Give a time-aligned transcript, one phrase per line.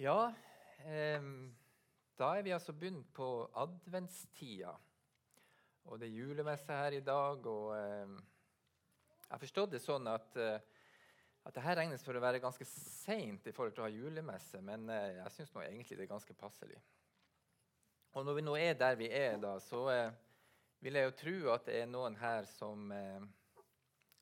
[0.00, 0.32] Ja,
[0.88, 1.24] eh,
[2.16, 3.26] da er vi altså begynt på
[3.60, 4.72] adventstida.
[5.84, 7.44] Og det er julemesse her i dag.
[7.46, 8.14] og eh,
[9.26, 10.56] Jeg har forstått det sånn at, eh,
[11.44, 14.64] at det her regnes for å være ganske seint i forhold til å ha julemesse,
[14.64, 16.80] men eh, jeg syns egentlig det er ganske passelig.
[18.16, 20.18] Og når vi nå er der vi er, da, så eh,
[20.80, 23.32] vil jeg jo tro at det er noen her som eh,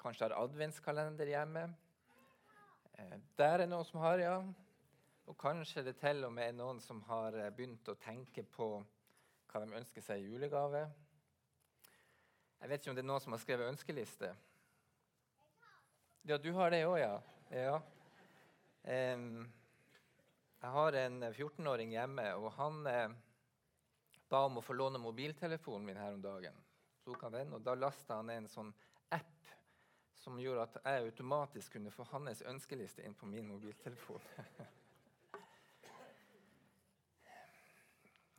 [0.02, 1.68] kanskje har adventskalender hjemme.
[3.38, 4.40] der er noen som har, ja.
[5.28, 8.68] Og kanskje det til og med er noen som har eh, begynt å tenke på
[9.48, 10.86] hva de ønsker seg i julegave.
[12.58, 14.30] Jeg vet ikke om det er noen som har skrevet ønskeliste.
[16.28, 17.12] Ja, du har det òg, ja.
[17.52, 17.76] ja.
[18.88, 23.12] Jeg har en 14-åring hjemme, og han eh,
[24.32, 26.56] ba om å få låne mobiltelefonen min her om dagen.
[27.04, 28.72] tok han den, og Da lasta han en sånn
[29.12, 29.52] app
[30.18, 34.24] som gjorde at jeg automatisk kunne få hans ønskeliste inn på min mobiltelefon.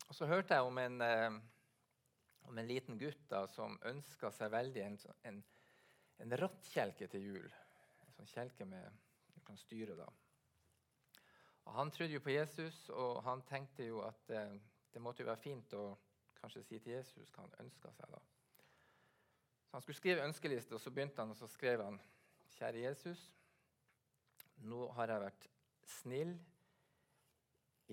[0.10, 1.36] Og så hørte jeg om en, eh,
[2.50, 4.98] om en liten gutt da, som ønska seg veldig en,
[5.30, 5.44] en,
[6.26, 7.54] en rattkjelke til jul.
[8.06, 8.98] En sånn kjelke med,
[9.36, 9.96] du kan styre.
[10.00, 10.10] da.
[11.70, 14.58] Og Han trodde jo på Jesus, og han tenkte jo at eh,
[14.90, 15.86] det måtte jo være fint å
[16.40, 18.10] kanskje si til Jesus hva han ønska seg.
[18.10, 18.22] da.
[19.70, 22.00] Så Han skulle skrive ønskeliste, og så begynte han, og så skrev han
[22.58, 23.20] Kjære Jesus,
[24.66, 25.46] nå har jeg vært
[25.88, 26.32] snill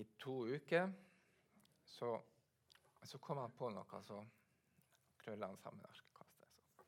[0.01, 0.89] i to uker.
[1.87, 2.11] Så,
[3.03, 4.19] så kom han på noe, så
[5.23, 6.83] krølla han sammen arkekastet.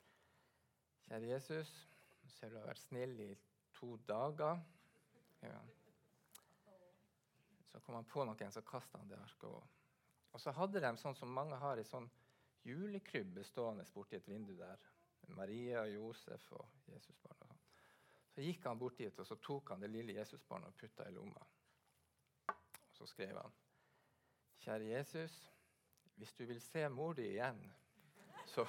[1.08, 1.72] Kjære Jesus,
[2.36, 3.30] ser du har vært snill i
[3.74, 4.60] to dager.
[5.42, 5.58] Ja.
[7.72, 9.48] Så kom han på noe, så kasta han det arket.
[9.48, 9.62] Og,
[10.30, 12.08] og så hadde de sånn som mange har, i sånn
[12.68, 14.78] julekrybbe stående borti et vindu der.
[15.36, 17.46] Maria, Josef og Jesusbarnet.
[17.46, 17.58] Sånn.
[18.34, 21.14] Så gikk han bort dit og så tok han det lille Jesusbarnet og putta i
[21.14, 21.42] lomma.
[22.50, 23.58] Og så skrev han
[24.60, 25.52] Kjære Jesus,
[26.16, 27.60] hvis du vil se mor di igjen,
[28.46, 28.66] så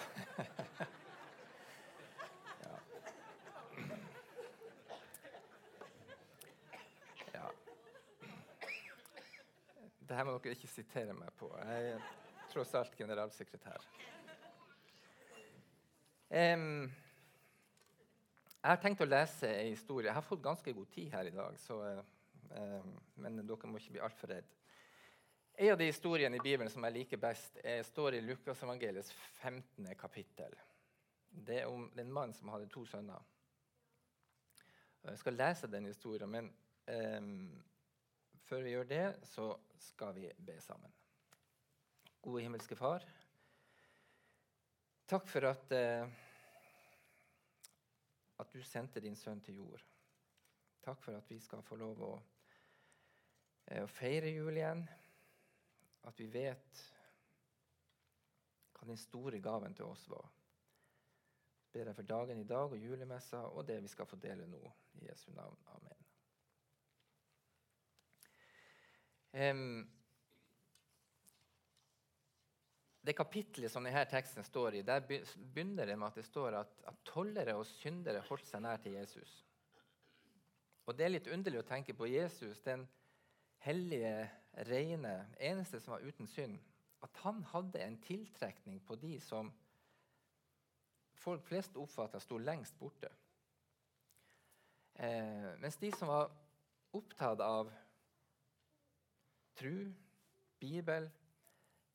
[2.62, 2.76] ja.
[7.34, 7.50] ja.
[10.00, 11.52] Dette må dere ikke sitere meg på.
[11.60, 12.08] Jeg er
[12.54, 13.84] tross alt generalsekretær.
[16.32, 16.88] Um,
[18.62, 20.08] jeg har tenkt å lese en historie.
[20.08, 21.84] Jeg har fått ganske god tid her i dag, så,
[22.56, 24.61] um, men dere må ikke bli altfor redde.
[25.62, 29.86] En av de historiene i Bibelen som jeg liker best, er, står i Lukasevangeliets 15.
[29.94, 30.56] kapittel.
[31.30, 33.22] Det er om en mann som hadde to sønner.
[35.04, 36.48] Jeg skal lese den historien, men
[36.90, 37.52] um,
[38.42, 39.46] før vi gjør det, så
[39.86, 40.96] skal vi be sammen.
[42.26, 43.06] Gode himmelske Far.
[45.14, 46.08] Takk for at, uh,
[48.42, 49.86] at du sendte din sønn til jord.
[50.82, 54.82] Takk for at vi skal få lov å, uh, å feire jul igjen
[56.10, 56.84] at vi vet
[58.76, 60.30] hva den store gaven til oss var.
[61.62, 64.48] Jeg ber deg for dagen i dag og julemessa og det vi skal få dele
[64.50, 64.62] nå.
[65.00, 65.58] I Jesu navn.
[65.72, 66.08] Amen.
[69.32, 69.86] Um,
[73.02, 76.74] det kapitlet som denne teksten står i, der begynner det med at det står at,
[76.90, 79.40] at tollere og syndere holdt seg nær til Jesus.
[80.86, 82.84] Og Det er litt underlig å tenke på Jesus, den
[83.64, 86.60] hellige, rene, eneste som var uten synd,
[87.02, 89.50] at han hadde en tiltrekning på de som
[91.22, 93.10] folk flest oppfatta sto lengst borte.
[94.94, 96.32] Eh, mens de som var
[96.98, 97.72] opptatt av
[99.58, 99.92] tru,
[100.62, 101.08] Bibel,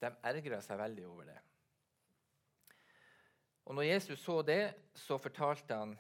[0.03, 1.39] de ergra seg veldig over det.
[3.67, 5.95] Og når Jesus så det, så fortalte han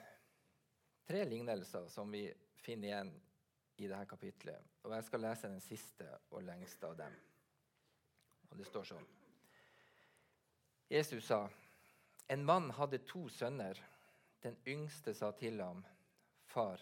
[1.06, 2.25] tre lignelser som vi
[2.62, 3.12] finner igjen
[3.77, 4.73] i dette kapitlet.
[4.85, 7.17] Og jeg skal lese den siste og lengste av dem.
[8.51, 9.07] Og det står sånn.
[10.91, 11.43] Jesus sa,
[12.31, 13.79] en mann hadde to sønner.
[14.43, 15.83] Den yngste sa til ham,
[16.47, 16.81] Far,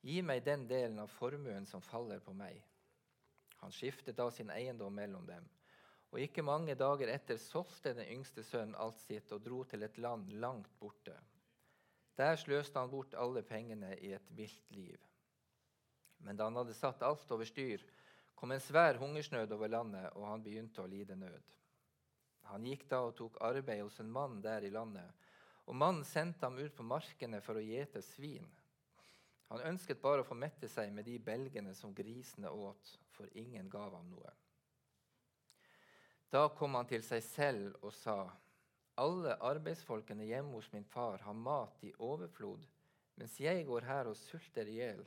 [0.00, 2.62] gi meg den delen av formuen som faller på meg.
[3.60, 5.44] Han skiftet da sin eiendom mellom dem.
[6.10, 9.98] Og ikke mange dager etter solgte den yngste sønnen alt sitt og dro til et
[10.00, 11.14] land langt borte.
[12.18, 15.09] Der sløste han bort alle pengene i et vilt liv.
[16.24, 17.82] Men da han hadde satt alt over styr,
[18.34, 21.56] kom en svær hungersnød over landet, og han begynte å lide nød.
[22.50, 25.06] Han gikk da og tok arbeid hos en mann der i landet,
[25.68, 28.48] og mannen sendte ham ut på markene for å gjete svin.
[29.50, 33.68] Han ønsket bare å få mette seg med de belgene som grisene åt, for ingen
[33.70, 34.32] gav ham noe.
[36.30, 38.18] Da kom han til seg selv og sa,
[39.00, 42.62] alle arbeidsfolkene hjemme hos min far har mat i overflod,
[43.18, 45.02] mens jeg går her og sulter i hjel.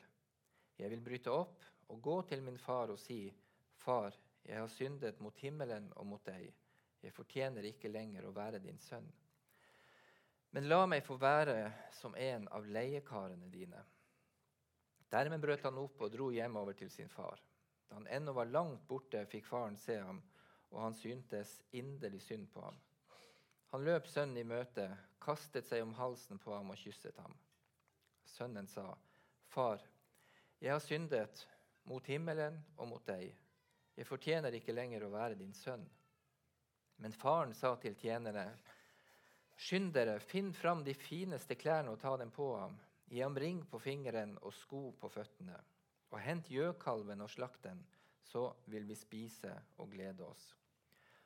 [0.83, 1.63] Jeg vil bryte opp
[1.93, 3.31] og gå til min far og si:"
[3.83, 6.51] Far, jeg har syndet mot himmelen og mot deg.
[7.03, 9.07] Jeg fortjener ikke lenger å være din sønn.
[10.51, 13.79] Men la meg få være som en av leiekarene dine.
[15.11, 17.39] Dermed brøt han opp og dro hjemover til sin far.
[17.87, 20.21] Da han ennå var langt borte, fikk faren se ham,
[20.71, 22.77] og han syntes inderlig synd på ham.
[23.73, 24.89] Han løp sønnen i møte,
[25.23, 27.35] kastet seg om halsen på ham og kysset ham.
[28.25, 28.97] Sønnen sa,
[29.47, 29.81] 'Far,
[30.63, 31.41] jeg har syndet
[31.89, 33.33] mot himmelen og mot deg.'
[33.93, 35.89] 'Jeg fortjener ikke lenger å være din sønn.'
[37.03, 38.45] Men faren sa til tjenerne,
[39.57, 42.79] 'Skynd dere, finn fram de fineste klærne og ta dem på ham.'
[43.09, 45.59] 'Gi ham ring på fingeren og sko på føttene.'
[46.09, 47.83] 'Og hent gjøkalven og slakt den,
[48.23, 50.53] så vil vi spise og glede oss.'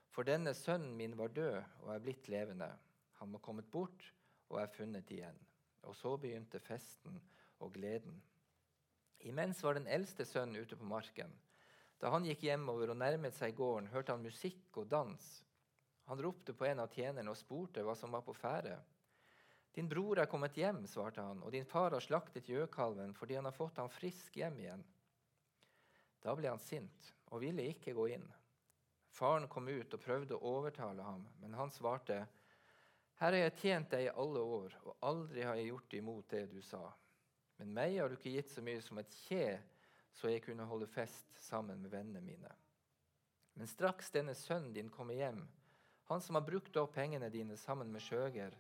[0.09, 2.71] For denne sønnen min var død og er blitt levende.
[3.19, 4.13] Han var kommet bort
[4.49, 5.37] og er funnet igjen.
[5.83, 7.19] Og så begynte festen
[7.59, 8.17] og gleden.
[9.19, 11.31] Imens var den eldste sønnen ute på marken.
[11.97, 15.25] Da han gikk hjemover og nærmet seg gården, hørte han musikk og dans.
[16.07, 18.77] Han ropte på en av tjenerne og spurte hva som var på ferde.
[19.73, 23.45] Din bror er kommet hjem, svarte han, og din far har slaktet gjøkalven fordi han
[23.49, 24.85] har fått ham frisk hjem igjen.
[26.23, 28.25] Da ble han sint og ville ikke gå inn.
[29.13, 32.23] Faren kom ut og prøvde å overtale ham, men han svarte,
[33.17, 36.43] Her har jeg tjent deg i alle år, og aldri har jeg gjort imot det
[36.51, 36.83] du sa.
[37.57, 39.57] Men meg har du ikke gitt så mye som et kje,
[40.13, 42.54] så jeg kunne holde fest sammen med vennene mine.
[43.57, 45.42] Men straks denne sønnen din kommer hjem,
[46.07, 48.54] han som har brukt opp pengene dine sammen med skjøger,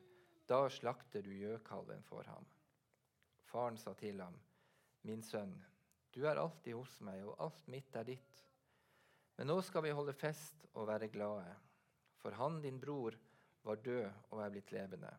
[0.49, 2.43] da slakter du gjøkalven for ham.
[3.47, 4.35] Faren sa til ham,
[5.07, 5.53] Min sønn,
[6.11, 8.41] du er alltid hos meg, og alt mitt er ditt.
[9.37, 11.53] Men nå skal vi holde fest og være glade,
[12.19, 13.15] for han, din bror,
[13.63, 15.13] var død og er blitt levende.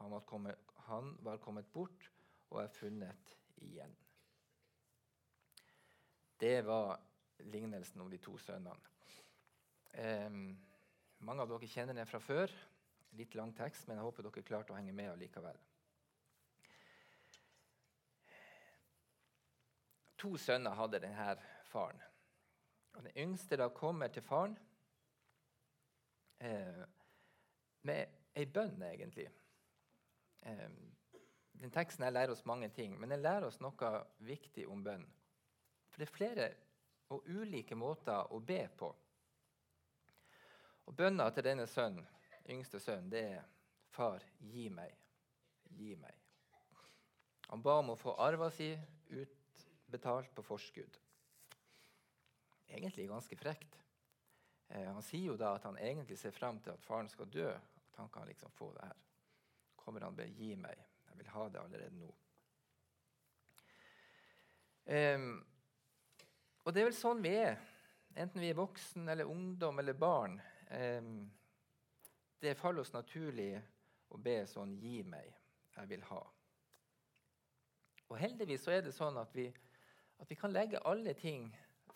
[0.00, 2.10] Han var kommet, han var kommet bort
[2.52, 3.34] og er funnet
[3.64, 3.94] igjen.
[6.40, 7.00] Det var
[7.38, 8.90] lignelsen om de to sønnene.
[9.92, 10.30] Eh,
[11.22, 12.52] mange av dere kjenner den fra før.
[13.18, 15.58] Litt lang tekst, men jeg håper dere klarte å henge med allikevel.
[20.22, 21.34] To sønner hadde denne
[21.70, 22.00] faren.
[22.92, 24.58] Og Den yngste da kommer til faren
[26.38, 26.82] eh,
[27.82, 29.28] med ei bønn, egentlig.
[30.42, 30.68] Eh,
[31.60, 33.92] den teksten her lærer oss mange ting, men den lærer oss noe
[34.24, 35.04] viktig om bønn.
[35.92, 36.48] For det er flere
[37.12, 38.88] og ulike måter å be på.
[40.88, 42.06] Og Bønna til denne sønnen,
[42.50, 43.44] yngste sønnen, det er
[43.92, 44.96] 'Far, gi meg.
[45.76, 46.18] Gi meg'.
[47.48, 48.70] Han ba om å få arva si
[49.10, 50.98] utbetalt på forskudd.
[52.68, 53.76] Egentlig ganske frekt.
[54.68, 57.50] Eh, han sier jo da at han egentlig ser fram til at faren skal dø.
[57.52, 58.96] At han kan liksom få det her.
[59.76, 60.91] Kommer han be 'gi meg'.
[61.22, 62.08] Vil ha det allerede nå.
[64.90, 65.28] Um,
[66.64, 67.60] og det er vel sånn vi er,
[68.18, 70.34] enten vi er voksen eller ungdom eller barn.
[70.74, 71.30] Um,
[72.42, 73.54] det faller oss naturlig
[74.10, 75.30] å be sånn 'Gi meg,
[75.76, 76.26] jeg vil ha'.
[78.10, 79.46] Og heldigvis så er det sånn at vi,
[80.18, 81.52] at vi kan legge alle ting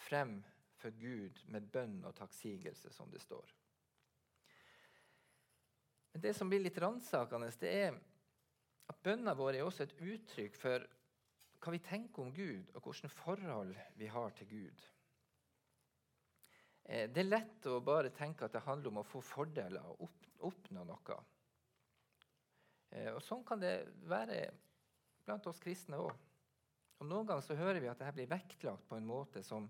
[0.07, 0.39] frem
[0.79, 3.51] for Gud med bønn og takksigelse, som det står.
[6.15, 8.05] Men det som blir litt ransakende, det er
[8.91, 10.85] at bønna vår er også et uttrykk for
[11.63, 14.85] hva vi tenker om Gud, og hvilke forhold vi har til Gud.
[16.87, 20.07] Eh, det er lett å bare tenke at det handler om å få fordeler og
[20.47, 21.17] oppnå noe.
[22.95, 23.75] Eh, og Sånn kan det
[24.07, 24.45] være
[25.27, 26.15] blant oss kristne òg.
[27.05, 29.67] Noen ganger så hører vi at dette blir vektlagt på en måte som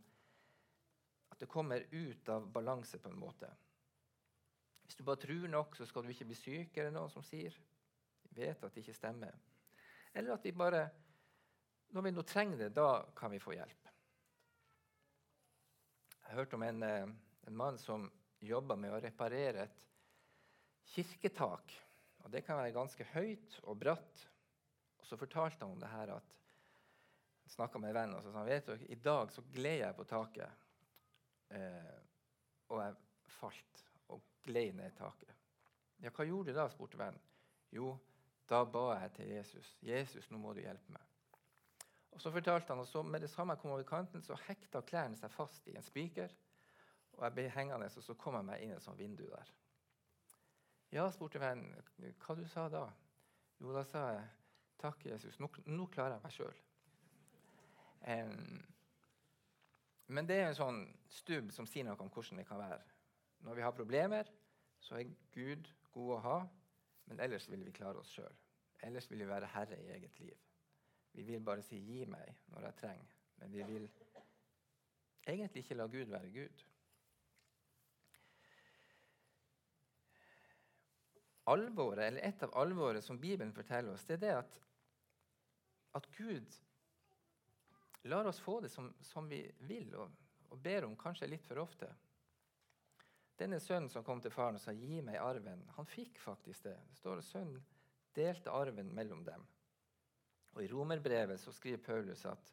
[1.33, 3.49] at det kommer ut av balanse på en måte.
[4.87, 7.25] Hvis du bare tror nok, så skal du ikke bli syk, er det noen som
[7.27, 7.57] sier.
[8.37, 9.35] Vet at det ikke stemmer.
[10.13, 10.89] Eller at vi bare
[11.95, 13.89] Når vi nå trenger det, da kan vi få hjelp.
[16.27, 17.07] Jeg hørte om en, eh,
[17.47, 18.11] en mann som
[18.43, 19.77] jobba med å reparere et
[20.93, 21.73] kirketak.
[22.25, 24.27] Og Det kan være ganske høyt og bratt.
[24.99, 26.35] Og Så fortalte han om det her at
[27.43, 29.79] han snakka med en venn og så sa han, vet du, i dag så gled
[29.79, 30.67] jeg på taket.
[31.55, 31.99] Eh,
[32.69, 32.97] og jeg
[33.39, 35.31] falt og gled ned taket.
[36.03, 36.67] Ja, hva gjorde du da?
[36.69, 37.23] spurte vennen.
[37.71, 37.93] Jo,
[38.49, 39.77] da ba jeg til Jesus.
[39.83, 41.13] 'Jesus, nå må du hjelpe meg.'
[42.17, 44.81] Og Så fortalte han, og så med det samme jeg kom over kanten, så hekta
[44.81, 46.33] klærne seg fast i en spiker.
[47.13, 49.53] Og jeg ble hengende, og så kom jeg meg inn i et sånt vindu der.
[50.93, 51.75] Ja, spurte vennen.
[52.25, 52.87] Hva du sa da?
[53.61, 54.25] Jo, da sa jeg
[54.81, 55.39] takk, Jesus.
[55.41, 56.59] Nå, nå klarer jeg meg sjøl.
[58.07, 58.65] Um,
[60.07, 62.85] men det er en sånn stubb som sier noe om hvordan det kan være.
[63.45, 64.29] Når vi har problemer,
[64.81, 66.37] så er Gud god å ha.
[67.07, 68.39] Men ellers vil vi klare oss sjøl.
[68.87, 70.39] Ellers vil vi være herre i eget liv.
[71.17, 73.13] Vi vil bare si 'gi meg' når jeg trenger.
[73.37, 73.91] Men vi vil
[75.27, 76.65] egentlig ikke la Gud være Gud.
[81.47, 84.61] Alvoret, eller Et av alvoret som Bibelen forteller oss, det er det at,
[85.95, 86.57] at Gud
[88.03, 90.11] lar oss få det som, som vi vil, og,
[90.51, 91.89] og, ber om kanskje litt for ofte.
[93.37, 96.77] Denne sønnen som kom til faren og sa 'gi meg arven', han fikk faktisk det.
[96.89, 97.65] Det står at Sønnen
[98.17, 99.47] delte arven mellom dem.
[100.55, 102.53] Og I romerbrevet så skriver Paulus at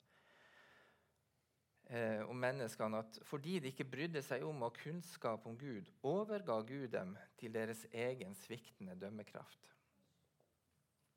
[1.87, 5.87] eh, om menneskene at fordi de ikke brydde seg om å ha kunnskap om Gud,
[6.03, 9.69] overga Gud dem til deres egen sviktende dømmekraft.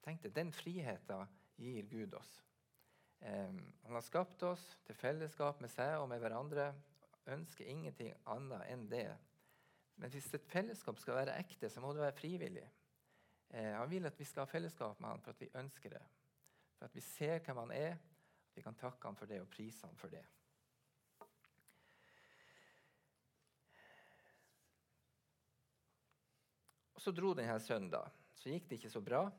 [0.06, 1.26] Tenk deg, Den friheten
[1.58, 2.42] gir Gud oss.
[3.18, 3.50] Eh,
[3.82, 6.70] han har skapt oss til fellesskap med seg og med hverandre.
[7.26, 9.08] Ønsker ingenting annet enn det.
[9.97, 12.67] Men hvis et fellesskap skal være ekte, så må det være frivillig.
[13.50, 16.03] Eh, han vil at vi skal ha fellesskap med han for at vi ønsker det.
[16.76, 19.49] For at vi ser hvem han er, at vi kan takke han for det og
[19.53, 20.25] prise han for det.
[26.97, 27.91] Og Så dro denne sønnen.
[27.91, 28.05] da.
[28.35, 29.31] Så gikk det ikke så bra.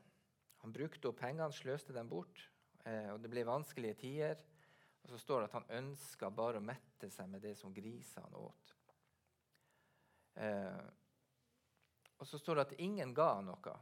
[0.62, 2.50] Han brukte opp pengene, sløste dem bort.
[2.84, 4.38] Eh, og Det ble vanskelige tider.
[5.02, 8.34] Og Så står det at han ønska bare å mette seg med det som grisene
[8.34, 8.77] åt.
[10.38, 10.86] Eh,
[12.18, 13.74] og så står det at ingen ga han noe.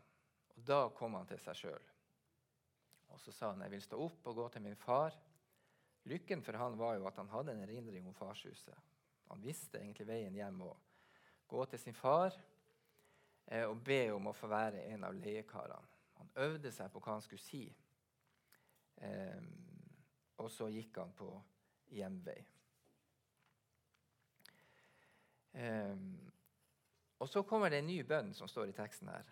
[0.57, 1.93] Og da kom han til seg sjøl.
[3.13, 5.17] Og så sa han jeg vil stå opp og gå til min far.
[6.07, 8.77] Lykken for han var jo at han hadde en erindring om farshuset.
[9.31, 10.77] Han visste egentlig veien hjem og
[11.51, 12.35] gå til sin far
[13.47, 15.95] eh, og be om å få være en av leiekarene.
[16.17, 17.65] Han øvde seg på hva han skulle si.
[19.05, 19.43] Eh,
[20.41, 21.31] og så gikk han på
[21.97, 22.39] hjemvei.
[25.57, 25.97] Eh,
[27.19, 29.29] og så kommer det en ny bønn som står i teksten her.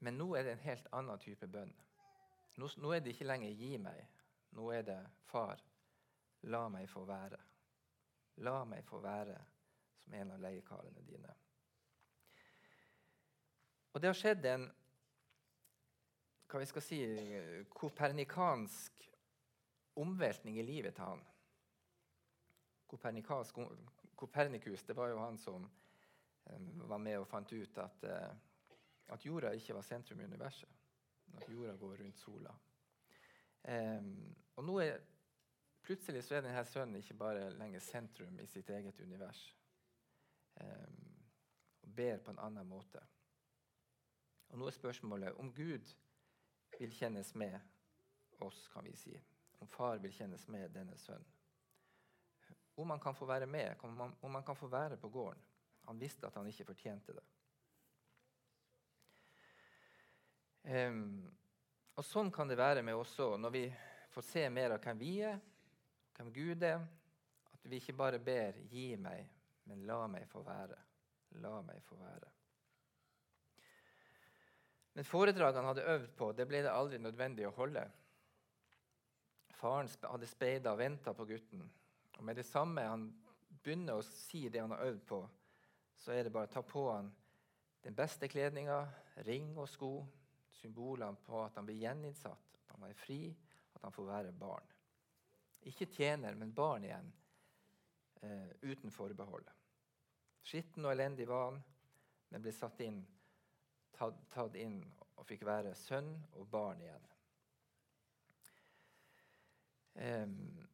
[0.00, 1.72] Men nå er det en helt annen type bønn.
[2.58, 4.08] Nå, nå, er det ikke lenger 'gi meg'.
[4.50, 5.62] Nå er det 'Far,
[6.42, 7.40] la meg få være'.
[8.36, 9.38] La meg få være
[9.98, 11.34] som en av leiekarene dine.
[13.92, 14.70] Og det har skjedd en
[16.50, 16.98] hva vi skal si,
[17.70, 19.04] kopernikansk
[20.02, 21.22] omveltning i livet til han.
[24.16, 25.70] Kopernikus det var jo han som
[26.90, 30.80] var med og fant ut at, uh, at jorda ikke var sentrum i universet
[31.36, 32.54] at jorda går rundt sola.
[33.68, 34.98] Um, og nå er,
[35.82, 39.42] plutselig så er denne sønnen ikke bare lenger sentrum i sitt eget univers.
[40.60, 41.16] Um,
[41.82, 43.02] og ber på en annen måte.
[44.50, 45.92] Og nå er spørsmålet om Gud
[46.78, 47.58] vil kjennes med
[48.40, 49.14] oss, kan vi si.
[49.60, 51.36] Om far vil kjennes med denne sønnen.
[52.80, 53.76] Om han kan få være med,
[54.22, 55.42] om han kan få være på gården.
[55.90, 57.22] Han visste at han ikke fortjente det.
[60.70, 61.24] Um,
[61.98, 63.62] og Sånn kan det være med oss òg, når vi
[64.14, 65.40] får se mer av hvem vi er,
[66.14, 66.84] hvem Gud er.
[67.50, 69.32] At vi ikke bare ber 'gi meg',
[69.64, 70.78] men 'la meg få være'.
[71.42, 72.30] La meg få være.
[74.94, 77.82] Men foredraget han hadde øvd på, det ble det aldri nødvendig å holde.
[79.58, 81.66] Faren hadde speida og venta på gutten.
[82.18, 83.10] Og med det samme han
[83.62, 85.20] begynner å si det han har øvd på,
[86.00, 87.10] så er det bare å ta på han
[87.84, 88.80] den beste kledninga,
[89.26, 89.92] ring og sko,
[90.60, 93.22] symbolene på at han blir gjeninnsatt, at han er fri,
[93.76, 94.68] at han får være barn.
[95.68, 97.12] Ikke tjener, men barn igjen,
[98.22, 99.48] eh, uten forbehold.
[100.44, 101.60] Skitten og elendig var han,
[102.30, 103.00] men ble satt inn,
[103.96, 104.80] tatt, tatt inn
[105.16, 107.06] og fikk være sønn og barn igjen.
[110.00, 110.68] Um,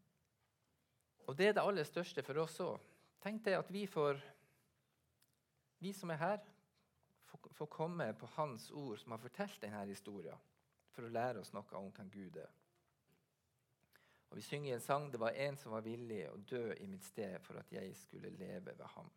[1.26, 2.76] og det er det aller største for oss òg.
[3.22, 4.20] Tenk deg at vi får
[5.78, 6.38] Vi som er her,
[7.52, 10.38] få komme på Hans ord, som har fortalt denne historien,
[10.94, 12.52] for å lære oss noe om hvem Gud er.
[14.30, 16.88] Og Vi synger i en sang det var en som var villig å dø i
[16.90, 19.10] mitt sted for at jeg skulle leve ved ham.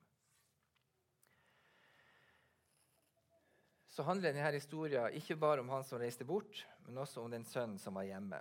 [3.90, 7.44] Så handler denne historien ikke bare om han som reiste bort, men også om den
[7.44, 8.40] sønnen som var hjemme.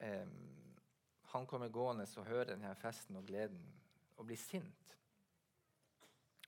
[0.00, 0.32] Um,
[1.34, 3.62] han kommer gående og hører denne festen og gleden
[4.16, 4.96] og blir sint.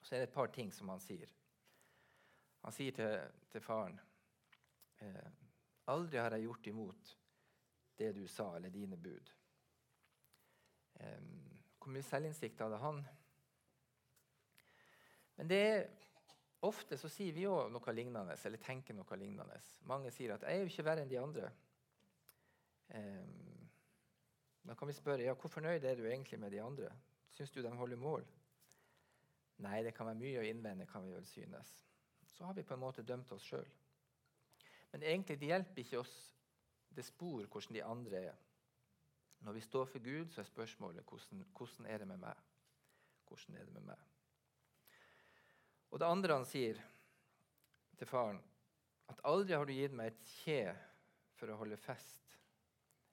[0.07, 1.31] Så er det et par ting som han sier.
[2.63, 3.17] Han sier til,
[3.51, 3.97] til faren
[5.03, 5.33] eh,
[5.91, 7.11] Aldri har jeg gjort imot
[7.99, 9.31] det du sa, eller dine bud.
[11.01, 11.27] Eh,
[11.79, 13.03] hvor mye selvinnsikt hadde han?
[15.37, 15.85] Men det er
[16.67, 19.59] ofte så sier vi òg noe lignende, eller tenker noe lignende.
[19.91, 21.53] Mange sier at 'jeg er jo ikke verre enn de andre'.
[22.89, 23.27] Eh,
[24.67, 26.91] da kan vi spørre ja, hvor fornøyd er du egentlig med de andre.
[27.31, 28.27] Syns du de holder mål?
[29.65, 31.75] Nei, det kan være mye å innvende, kan vi vel synes
[32.37, 33.69] så har vi på en måte dømt oss sjøl.
[34.93, 36.17] Men egentlig det hjelper ikke oss
[36.97, 38.43] det spor hvordan de andre er.
[39.45, 42.45] Når vi står for Gud, så er spørsmålet hvordan, hvordan er det med meg?
[43.29, 44.05] Hvordan er det med meg?
[45.91, 46.81] Og det andre han sier
[47.97, 48.43] til faren,
[49.09, 50.61] at aldri har du gitt meg et kje
[51.39, 52.37] for å holde fest.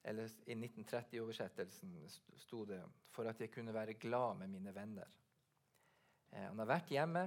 [0.04, 1.94] Eller i 1930-oversettelsen
[2.36, 5.23] sto det 'for at jeg kunne være glad med mine venner'.
[6.34, 7.24] Eh, han har vært hjemme,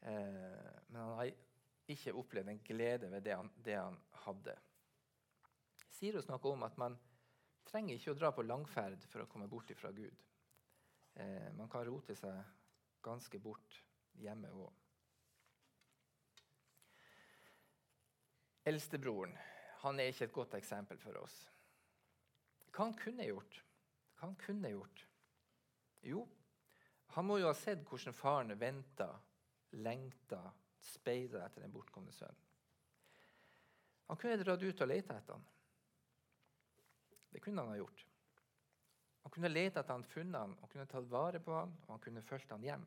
[0.00, 1.32] eh, men han har
[1.92, 4.56] ikke opplevd en glede ved det han, det han hadde.
[6.04, 6.96] Oss noe om at man
[7.64, 10.24] trenger ikke å dra på langferd for å komme bort fra Gud.
[11.14, 12.40] Eh, man kan rote seg
[13.04, 13.78] ganske bort
[14.20, 14.72] hjemme òg.
[18.68, 19.36] Eldstebroren
[19.84, 21.34] han er ikke et godt eksempel for oss.
[22.72, 23.58] Hva han kunne gjort?
[24.16, 25.02] Hva han kunne gjort?
[26.04, 26.24] Jo,
[27.14, 29.06] han må jo ha sett hvordan faren venta,
[29.78, 30.40] lengta,
[30.82, 32.40] speida etter den bortkomne sønnen.
[34.08, 35.44] Han kunne dratt ut og leita etter han.
[37.30, 38.02] Det kunne han ha gjort.
[39.24, 42.02] Han kunne lete etter han, funnet han, og kunne tatt vare på han, og han
[42.02, 42.84] kunne fulgt han hjem.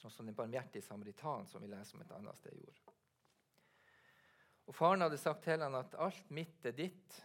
[0.00, 2.94] Sånn som den barmhjertige samaritan som vi leser om et annet sted, gjorde.
[4.70, 7.18] Og Faren hadde sagt til han at alt mitt er ditt.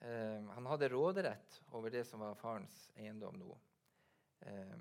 [0.00, 3.52] Eh, han hadde råderett over det som var farens eiendom nå.
[4.40, 4.74] Eh,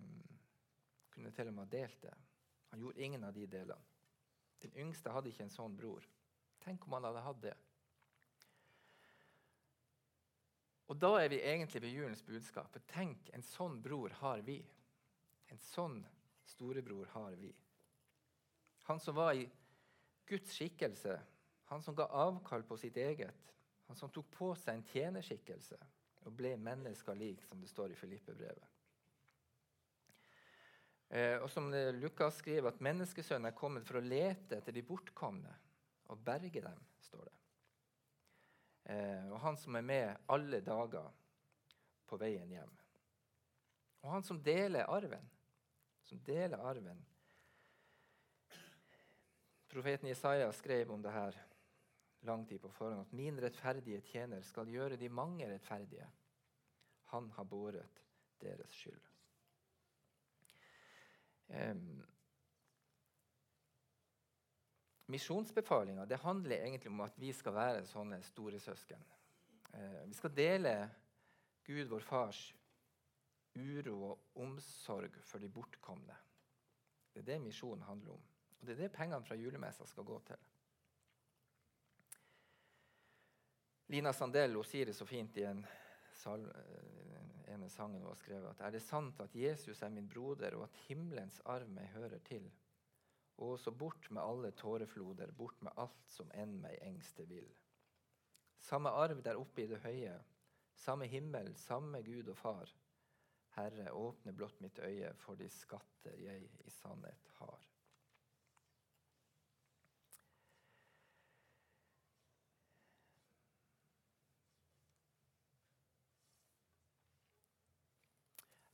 [1.13, 2.13] kunne til og med ha delt det.
[2.71, 3.81] Han gjorde ingen av de delene.
[4.61, 6.05] Den yngste hadde ikke en sånn bror.
[6.65, 7.55] Tenk om han hadde hatt det.
[10.87, 12.77] Og da er vi egentlig ved julens budskap.
[12.87, 14.61] Tenk, en sånn bror har vi.
[15.51, 15.99] En sånn
[16.47, 17.51] storebror har vi.
[18.87, 19.49] Han som var i
[20.27, 21.17] Guds skikkelse,
[21.67, 23.53] han som ga avkall på sitt eget,
[23.87, 25.77] han som tok på seg en tjenerskikkelse
[26.27, 28.76] og ble mennesker lik, som det står i Filippe-brevet.
[31.09, 35.53] Eh, og som Lukas skriver, at menneskesønnen er kommet for å lete etter de bortkomne
[36.11, 37.35] og berge dem, står det.
[38.95, 41.09] Eh, og han som er med alle dager
[42.07, 42.75] på veien hjem.
[44.03, 45.29] Og han som deler arven.
[46.07, 46.99] Som deler arven.
[49.67, 51.35] Profeten Jesaja skrev om det her
[52.27, 56.07] lang tid på forhånd at min rettferdige tjener skal gjøre de mange rettferdige.
[57.11, 58.01] Han har båret
[58.41, 59.06] deres skyld.
[65.07, 69.03] Misjonsbefalinga handler egentlig om at vi skal være sånne storesøsken.
[69.73, 70.73] Eh, vi skal dele
[71.63, 72.41] Gud, vår Fars,
[73.55, 76.15] uro og omsorg for de bortkomne.
[77.13, 78.27] Det er det misjonen handler om.
[78.59, 80.43] Og det er det pengene fra julemessa skal gå til.
[83.95, 85.63] Lina Sandell sier det så fint i en
[86.19, 90.09] salme, eh, ene sangen hun har skrevet, at er det sant at Jesus er min
[90.09, 92.49] broder, og at himmelens arv meg hører til?
[93.37, 97.47] Og så bort med alle tårefloder, bort med alt som enn meg engste vil.
[98.59, 100.17] Samme arv der oppe i det høye,
[100.77, 102.73] samme himmel, samme Gud og Far.
[103.57, 107.63] Herre, åpne blott mitt øye for de skatter jeg i sannhet har.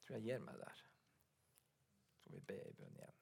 [0.03, 0.83] Tror jeg gir meg der.
[2.23, 3.19] Så vi be i bønn igjen.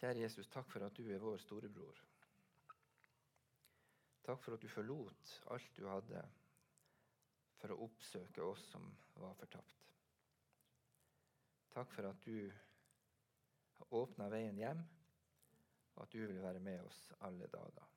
[0.00, 2.00] Kjære Jesus, takk for at du er vår storebror.
[4.24, 6.24] Takk for at du forlot alt du hadde
[7.60, 8.84] for å oppsøke oss som
[9.20, 9.88] var fortapt.
[11.74, 12.50] Takk for at du
[13.78, 14.84] har åpna veien hjem,
[15.94, 17.93] og at du vil være med oss alle dager.